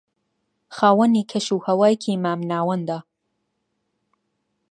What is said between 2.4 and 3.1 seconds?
ناوەندە